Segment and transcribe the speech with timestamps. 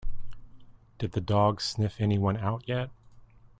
[0.97, 2.89] Did the dog sniff anyone out yet?